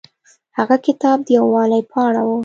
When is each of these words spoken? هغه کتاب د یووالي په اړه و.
هغه 0.57 0.75
کتاب 0.87 1.17
د 1.25 1.29
یووالي 1.37 1.81
په 1.91 1.97
اړه 2.07 2.21
و. 2.27 2.29